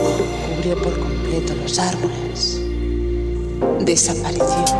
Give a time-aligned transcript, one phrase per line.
[0.00, 2.60] cubrió por completo los árboles,
[3.80, 4.71] desapareció.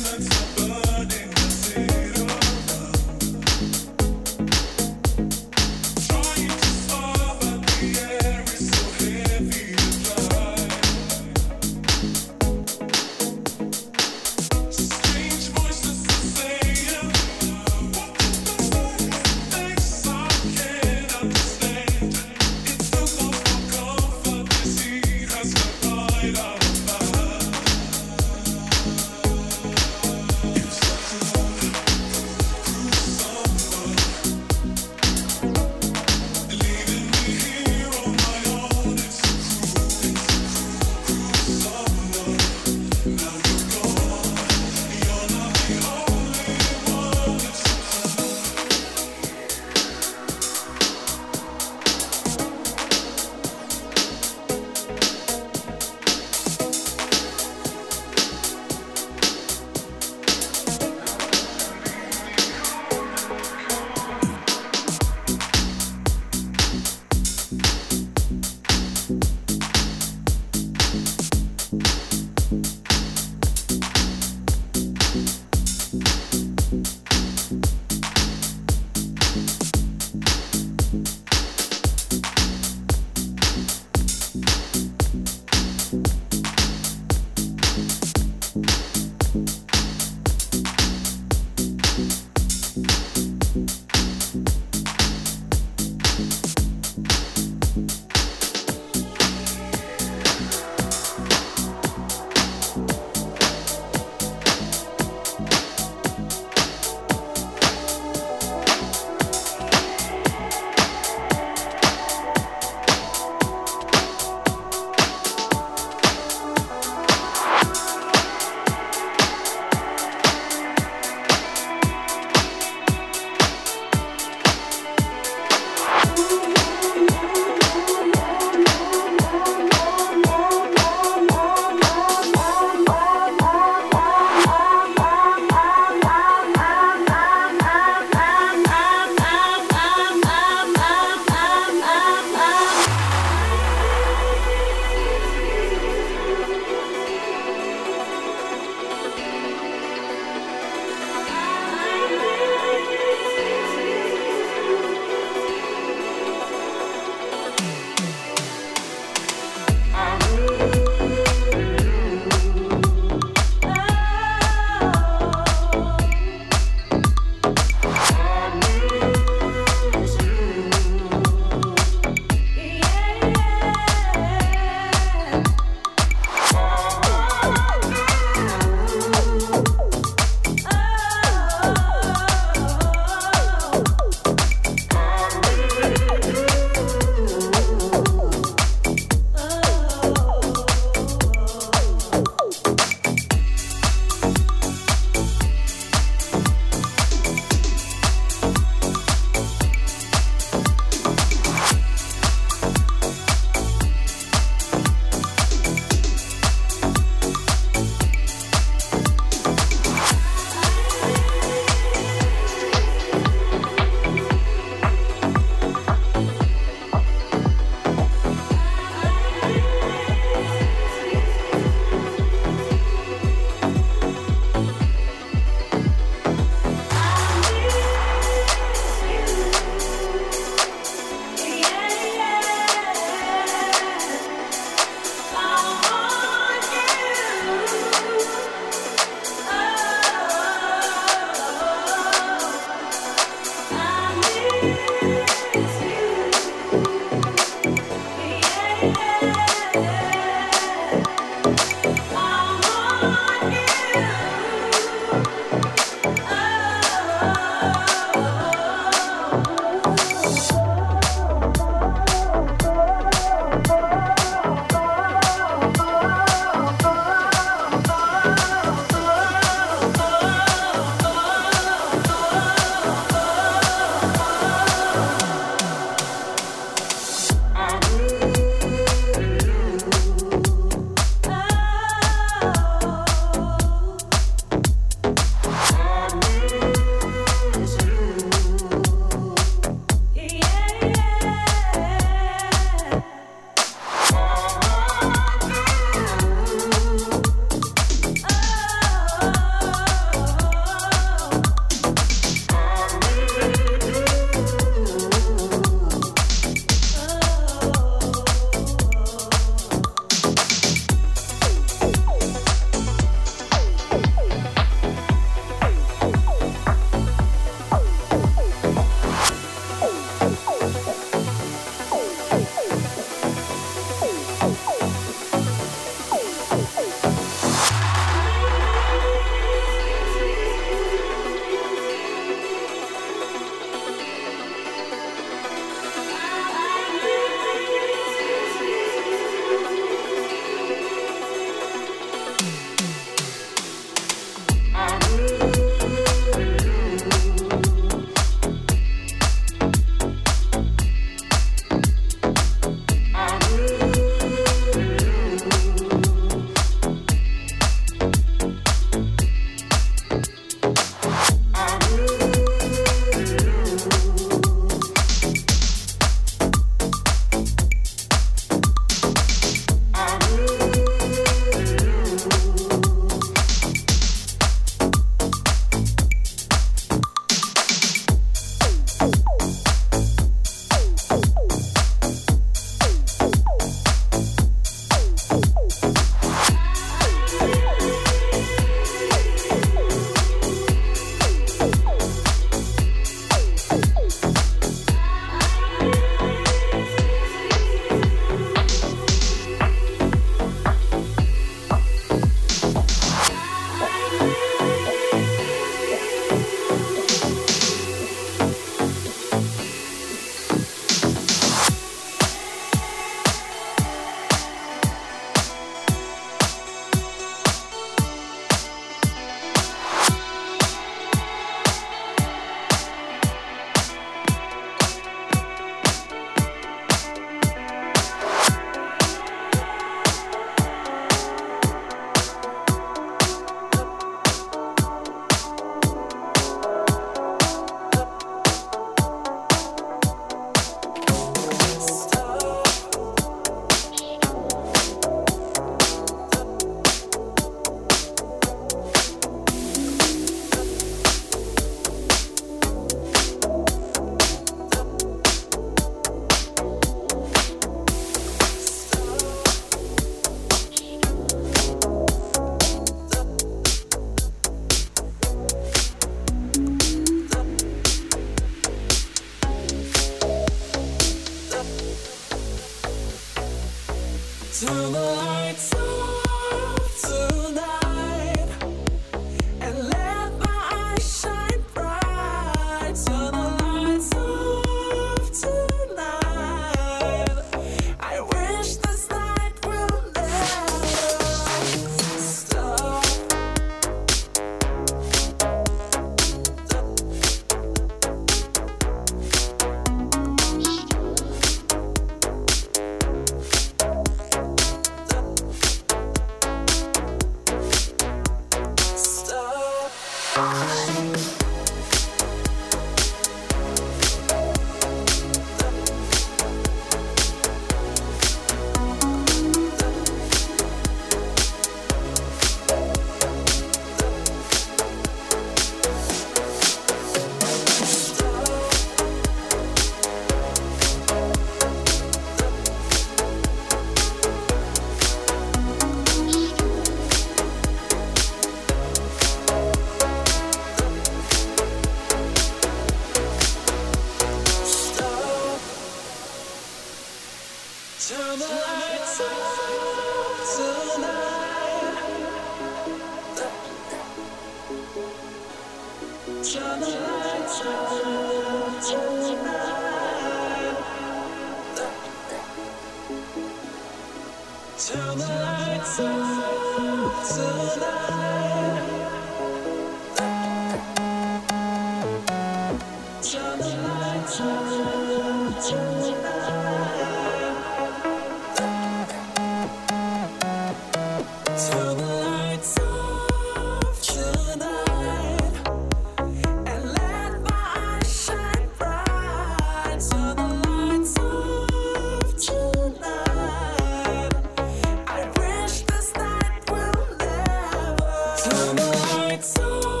[598.43, 600.00] Turn the lights on.